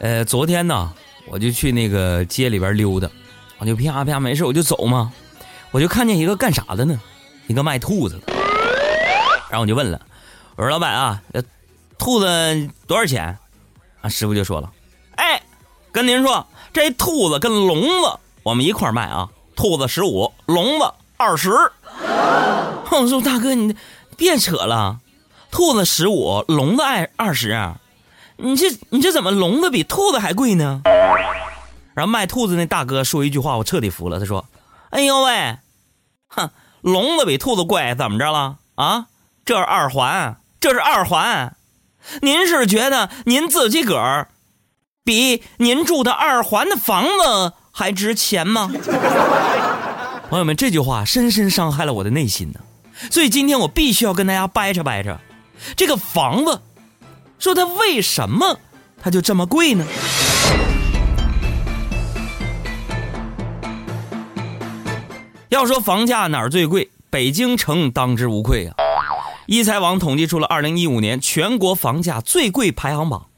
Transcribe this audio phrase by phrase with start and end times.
[0.00, 0.92] 呃，昨天呢，
[1.26, 3.10] 我就去那个街里边溜达，
[3.58, 5.12] 我就啪啪没事我就走嘛，
[5.72, 7.00] 我就看见一个干啥的呢？
[7.48, 8.32] 一个卖兔子的。
[9.50, 10.00] 然后我就问了，
[10.54, 11.22] 我说老板啊，
[11.98, 13.36] 兔子多少钱？
[14.00, 14.70] 啊，师傅就说了，
[15.16, 15.42] 哎，
[15.90, 21.50] 跟您说，这兔子跟笼子我们一块卖啊，兔子十五，笼子二十。
[22.90, 23.74] 我说大哥，你
[24.16, 25.00] 别扯了，
[25.50, 27.50] 兔子十五，笼子二二十。
[28.40, 30.82] 你这你这怎么笼子比兔子还贵呢？
[31.94, 34.20] 然后卖兔子那大哥说一句话，我彻底服了。
[34.20, 34.46] 他说
[34.90, 35.58] ：“哎呦喂，
[36.28, 39.06] 哼，笼子比兔子贵，怎么着了啊？
[39.44, 41.56] 这是二环，这是二环。
[42.22, 44.28] 您是觉得您自己个儿
[45.02, 48.70] 比您住的二环的房子还值钱吗？”
[50.30, 52.60] 朋友们，这句话深深伤害了我的内心呢。
[53.10, 55.18] 所以今天我必须要跟大家掰扯掰扯，
[55.76, 56.60] 这个房子。
[57.38, 58.58] 说它为什么
[59.00, 59.86] 它就这么贵呢？
[65.48, 68.74] 要说房价哪儿最贵，北京城当之无愧啊！
[69.46, 73.28] 一财网统计出了二零一五年全国房价最贵排行榜，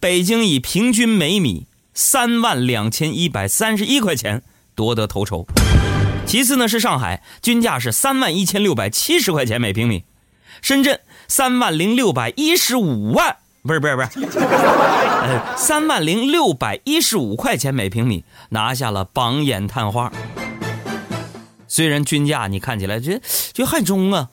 [0.00, 4.42] 北京以平均每米三万两千一百三十一块钱
[4.74, 5.46] 夺得头筹，
[6.24, 10.04] 其次呢是上海，均价是三万一千六百七十块钱每平米，
[10.62, 13.36] 深圳三万零六百一十五万。
[13.62, 20.10] 不是不是不是， 呃，三万零六百一十五块钱每平米拿下了榜眼探花。
[21.66, 23.20] 虽然均价你看起来这
[23.52, 24.28] 就还中啊，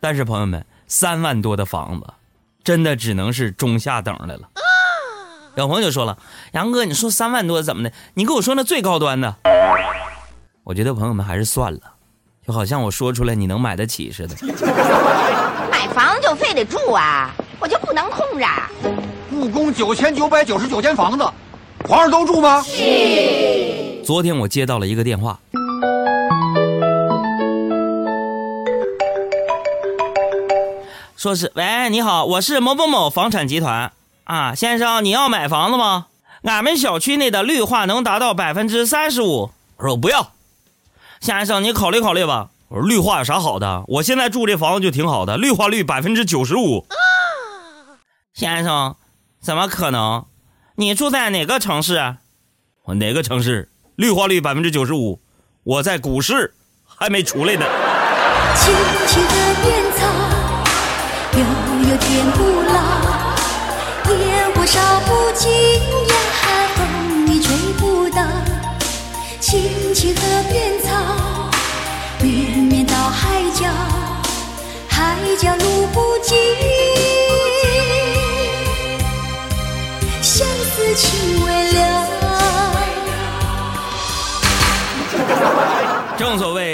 [0.00, 2.06] 但是朋友们，三万多的房子，
[2.64, 4.48] 真的只能是中下等的了。
[5.56, 6.16] 有朋友就说了
[6.54, 7.92] ：“杨哥，你说三万多怎么的？
[8.14, 9.36] 你给我说那最高端的。”
[10.64, 11.80] 我觉得朋友们还是算了，
[12.46, 14.36] 就好像我说出来你能买得起似的。
[15.70, 17.34] 买房就非得住啊？
[17.60, 18.46] 我就不能空着？
[19.28, 21.24] 故宫九千九百九十九间房子，
[21.86, 22.62] 皇上都住吗？
[22.62, 24.02] 是。
[24.04, 25.38] 昨天我接到了一个电话，
[31.16, 33.92] 说是喂，你好，我是某某某房产集团
[34.24, 36.06] 啊，先生，你要买房子吗？
[36.44, 39.50] 俺们小区内的绿化能达到百分之三十五。
[39.76, 40.32] 我说我不要，
[41.20, 42.48] 先生，你考虑考虑吧。
[42.68, 43.84] 我说绿化有啥好的？
[43.86, 46.86] 我现在住这房子就挺好的，绿化率百分之九十五。
[48.40, 48.96] 先生，
[49.42, 50.24] 怎么可能？
[50.76, 52.16] 你住在哪个城市？
[52.84, 53.68] 我哪个城市？
[53.96, 55.20] 绿化率百分之九十五。
[55.62, 56.54] 我在股市，
[56.86, 57.66] 还没出来呢。
[58.56, 58.74] 青
[59.06, 60.06] 青河边草，
[61.34, 61.40] 悠
[61.90, 62.80] 悠天不老。
[64.10, 65.52] 烟火烧不尽
[66.08, 66.14] 呀，
[66.76, 68.22] 风雨吹不倒。
[69.38, 70.79] 青青河边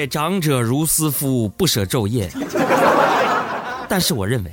[0.06, 2.30] 长者如斯夫，不舍昼夜。
[3.88, 4.50] 但是我认为，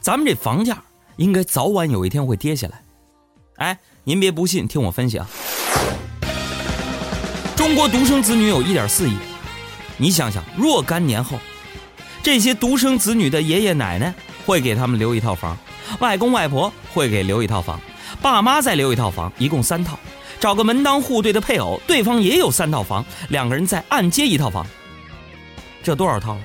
[0.00, 0.82] 咱们这房价
[1.16, 2.82] 应该早晚有一天会跌下来。
[3.56, 5.28] 哎，您别不信，听我分析啊。
[7.54, 9.16] 中国独生子女有一点四亿，
[9.96, 11.38] 你想想，若干年后，
[12.22, 14.12] 这些独生子女的爷爷奶奶
[14.44, 15.56] 会给他们留一套房，
[16.00, 17.80] 外公外婆会给留一套房。
[18.20, 19.98] 爸妈再留一套房，一共三套，
[20.42, 24.66] 找个门当户对的配偶，对方也有三套房，两个人再按揭一套房，
[25.84, 26.36] 这多少套？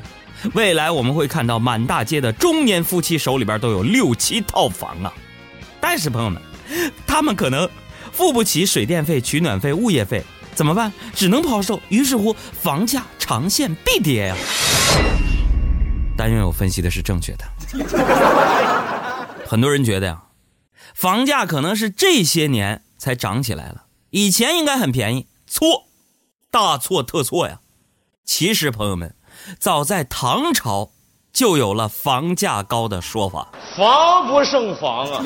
[0.54, 5.12] 未来我们会看到满大街的中年夫妻手里边都有六七套房啊！
[5.82, 6.40] 但是朋友们，
[7.08, 7.68] 他们可能
[8.12, 10.94] 付不起水电费、取暖费、物业费，怎么办？
[11.16, 11.82] 只能抛售。
[11.90, 14.36] 于是乎，房价长线必跌呀！
[16.16, 17.46] 但愿我分析的是正确的。
[19.48, 20.22] 很多人觉得呀。
[20.94, 23.86] 房价可能是这些年才涨起来了，
[24.18, 25.28] 以前应该很便宜。
[25.46, 25.86] 错，
[26.50, 27.60] 大错特错呀！
[28.26, 29.16] 其实朋友们，
[29.60, 30.90] 早在唐朝
[31.32, 33.50] 就有了房价高的说法。
[33.78, 35.24] 防不胜防啊！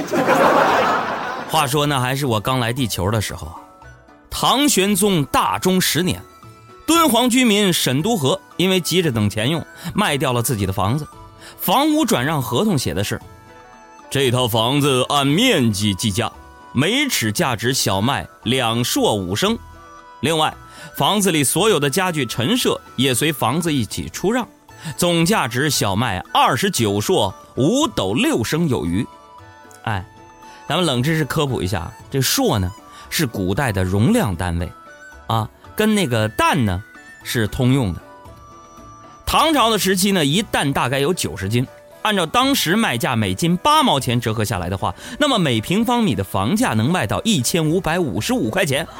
[1.49, 3.55] 话说呢，还是我刚来地球的时候啊，
[4.29, 6.21] 唐玄宗大中十年，
[6.85, 9.65] 敦煌居民沈都河因为急着等钱用，
[9.95, 11.07] 卖掉了自己的房子，
[11.57, 13.17] 房屋转让合同写的是。
[14.09, 16.29] 这套房子按面积计价，
[16.73, 19.57] 每尺价值小麦两硕五升。
[20.21, 20.53] 另外，
[20.95, 24.47] 房子里所有的家具陈设也随房子一起出让，
[24.95, 29.05] 总价值小麦二十九硕五斗六升有余。
[29.83, 30.05] 哎，
[30.67, 32.71] 咱们冷知识科普一下，这硕呢
[33.09, 34.71] 是古代的容量单位，
[35.27, 36.81] 啊，跟那个担呢
[37.23, 38.01] 是通用的。
[39.25, 41.65] 唐朝的时期呢，一担大概有九十斤。
[42.03, 48.87] 按照当时卖价每斤八毛钱折合下来的话，那么每平方米的房价能卖到一千五百五十五块钱。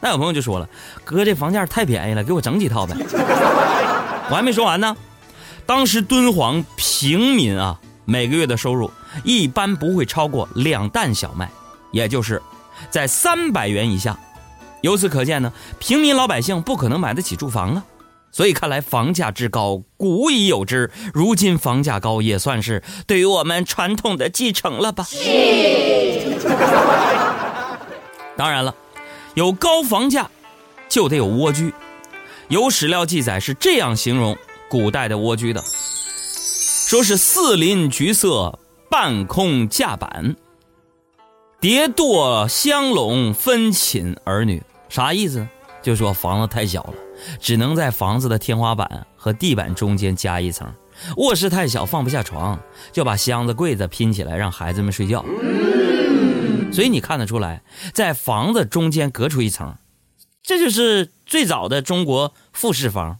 [0.00, 0.68] 那有朋友就说了
[1.04, 2.96] ：“哥，这房价太便宜了，给我整几套呗。”
[4.28, 4.96] 我还没说完呢。
[5.64, 8.90] 当时敦煌平民啊，每个月的收入
[9.22, 11.48] 一般不会超过两担小麦，
[11.92, 12.42] 也就是
[12.90, 14.18] 在三百元以下。
[14.80, 17.84] 由此可见呢，平民老百姓不可能买得起住房啊。
[18.32, 20.90] 所以看来房价之高，古已有之。
[21.12, 25.06] 如今房价高，也算是对于我们传统的继承了吧？
[28.34, 28.74] 当然了，
[29.34, 30.30] 有高房价，
[30.88, 31.74] 就得有蜗居。
[32.48, 34.36] 有史料记载是这样形容
[34.68, 38.58] 古代的蜗居的：说是四邻橘色，
[38.90, 40.36] 半空架板，
[41.60, 44.62] 叠垛相笼，分寝儿女。
[44.88, 45.46] 啥意思？
[45.82, 46.94] 就说房子太小了。
[47.40, 50.72] 只能在房子的天花板和地板中间加一层，
[51.16, 52.58] 卧室太小放不下床，
[52.92, 55.24] 就把箱子柜子拼起来让孩子们睡觉。
[56.72, 59.74] 所以你看得出来，在房子中间隔出一层，
[60.42, 63.18] 这就是最早的中国复式房。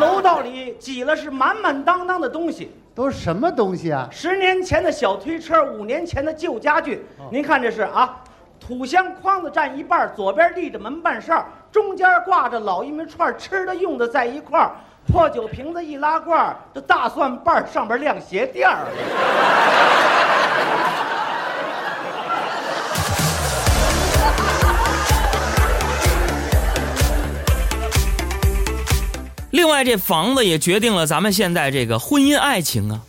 [0.00, 4.08] 楼道里挤了是满满当当的东西，都是什么东西啊？
[4.10, 7.02] 十年前的小推车，五年前的旧家具。
[7.30, 8.22] 您看这是啊，
[8.60, 11.44] 土箱筐子占一半，左边立着门板哨。
[11.72, 14.72] 中间挂着老玉米串，吃的用的在一块儿。
[15.06, 18.86] 破酒瓶子一拉罐儿，这大蒜瓣儿上边晾鞋垫儿。
[29.50, 33.00] 另外，这房子也决定了咱们现在这个婚姻爱情啊。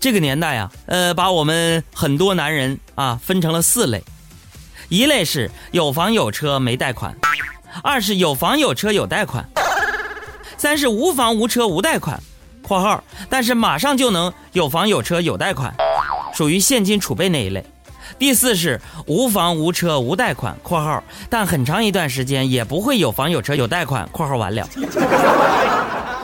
[0.00, 4.02] 这个年代啊，呃，把我们很多男人啊分成了四类：
[4.92, 7.16] 一类是有房有车没贷款。
[7.82, 9.48] 二是有房有车有贷款，
[10.58, 12.22] 三是无房无车无贷款
[12.60, 15.74] （括号但是马上就能有房有车有贷款，
[16.34, 17.64] 属于现金储备那一类）。
[18.20, 24.68] 第四是无房无车无贷款（括号但很长一段时间也不会有房有车有贷款）（括号完了）。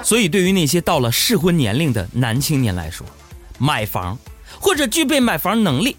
[0.04, 3.06] 所以，对于那些到了适婚年龄的男青年来说，
[3.56, 4.18] 买房
[4.60, 5.96] 或者具备买房能力，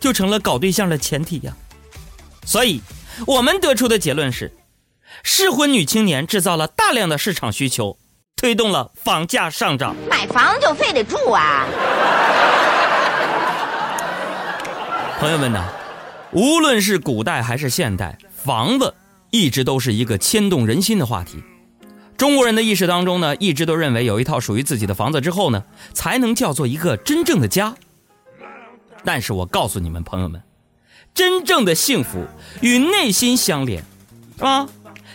[0.00, 1.54] 就成了搞对象的前提呀。
[2.48, 2.80] 所以，
[3.26, 4.50] 我们得出的结论是。
[5.22, 7.98] 适婚女青年制造了大量的市场需求，
[8.36, 9.94] 推动了房价上涨。
[10.08, 11.66] 买房就非得住啊！
[15.20, 15.62] 朋友们呢，
[16.32, 18.94] 无论是古代还是现代，房子
[19.28, 21.42] 一直都是一个牵动人心的话题。
[22.16, 27.74] 中国人的意识当中呢，一直都认为有一套属于自己的房子之后呢，才能叫做一个真正的家。
[29.04, 30.42] 但是我告诉你们朋友们，
[31.18, 32.24] 真正的幸福
[32.60, 33.82] 与内心相连，
[34.36, 34.68] 是吧？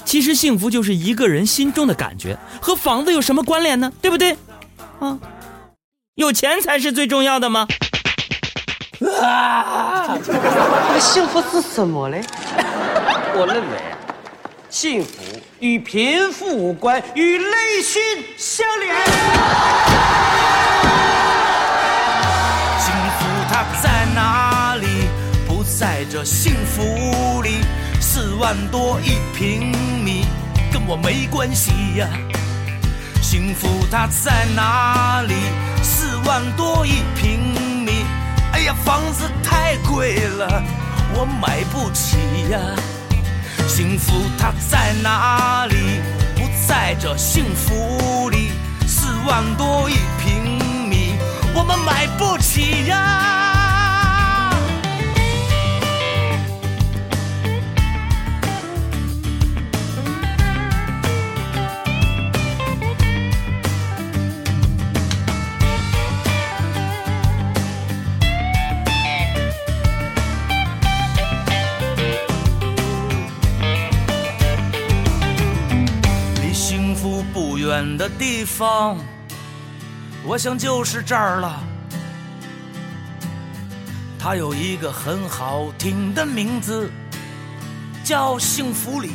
[0.03, 3.89] 其实幸福就是一个人心中的感觉，和房子有什么关联呢？
[4.01, 4.35] 对不对？
[4.99, 5.17] 啊，
[6.15, 7.65] 有钱才是最重要的吗？
[9.21, 12.21] 啊，这个幸福是什么嘞？
[13.35, 13.77] 我认为，
[14.69, 15.09] 幸福
[15.61, 18.01] 与贫富无关，与内心
[18.35, 18.93] 相连。
[26.13, 27.65] 这幸福里。
[27.99, 29.71] 四万多一平
[30.03, 30.27] 米，
[30.71, 32.07] 跟我没关系呀。
[33.19, 35.33] 幸福它在哪里？
[35.81, 37.39] 四万多一平
[37.83, 38.05] 米，
[38.51, 40.61] 哎呀，房子太贵了，
[41.15, 42.17] 我买不起
[42.51, 42.59] 呀。
[43.67, 45.75] 幸福它在哪里？
[46.35, 48.51] 不在这幸福里。
[48.85, 51.15] 四万多一平米，
[51.55, 53.42] 我们买不起呀。
[77.97, 78.97] 的地方，
[80.23, 81.63] 我想就是这儿了。
[84.17, 86.89] 它有一个很好听的名字，
[88.03, 89.11] 叫幸福里，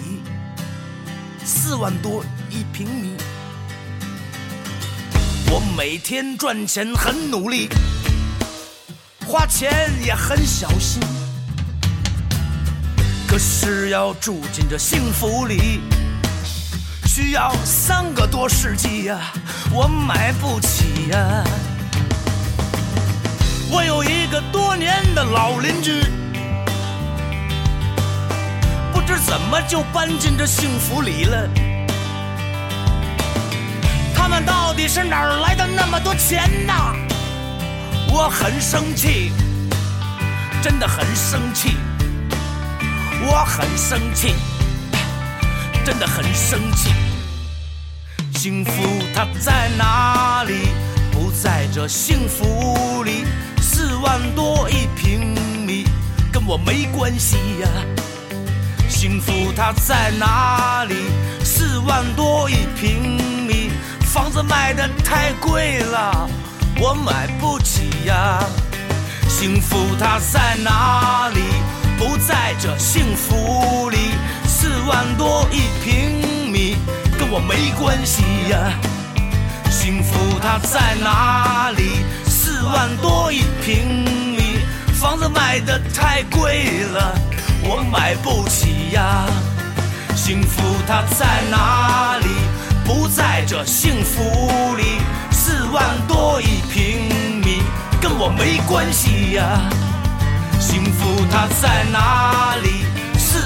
[1.44, 3.16] 四万多一平米。
[5.50, 7.68] 我每天赚钱很努力，
[9.26, 11.02] 花钱也很小心，
[13.26, 15.80] 可是要住进这幸福里。
[17.20, 19.18] 需要三个多世纪呀，
[19.72, 21.42] 我买不起呀。
[23.72, 26.00] 我有一个多年的老邻居，
[28.92, 31.48] 不知怎么就搬进这幸福里了。
[34.14, 36.94] 他们到底是哪儿来的那么多钱呐？
[38.12, 39.32] 我很生气，
[40.62, 41.78] 真的很生气，
[43.26, 44.36] 我很生气，
[45.88, 46.90] 真的很生气。
[48.34, 48.72] 幸福
[49.14, 50.68] 它在哪里？
[51.10, 53.24] 不在这幸福里。
[53.62, 55.86] 四万多一平米，
[56.30, 57.68] 跟我没关系呀。
[58.86, 60.94] 幸福它在哪里？
[61.42, 66.28] 四万多一平米，房子卖的太贵了，
[66.78, 68.44] 我买不起呀。
[69.26, 71.40] 幸福它在哪里？
[71.98, 73.96] 不在这幸福里。
[74.60, 76.76] 四万多一平米，
[77.16, 78.58] 跟我没关系呀。
[79.70, 82.02] 幸福它在哪里？
[82.26, 84.02] 四万多一平
[84.36, 84.58] 米，
[85.00, 87.14] 房子卖的太贵了，
[87.62, 89.26] 我买不起呀。
[90.16, 92.26] 幸福它在哪里？
[92.84, 94.98] 不在这幸福里。
[95.30, 97.62] 四万多一平米，
[98.00, 99.60] 跟我没关系呀。
[100.58, 102.88] 幸福它在哪里？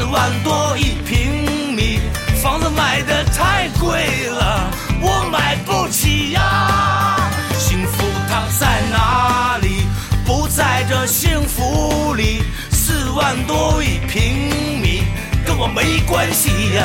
[0.03, 2.01] 四万多一平米，
[2.43, 4.69] 房子卖的太贵了，
[5.01, 7.17] 我买不起呀。
[7.57, 9.87] 幸福它在哪里？
[10.27, 12.43] 不在这幸福里。
[12.73, 15.05] 四万多一平米，
[15.47, 16.83] 跟我没关系呀。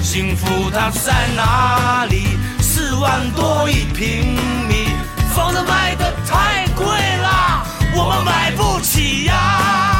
[0.00, 2.38] 幸福它在哪里？
[2.60, 4.36] 四万多一平
[4.68, 4.90] 米，
[5.34, 9.95] 房子卖的太贵了，我们买不起呀。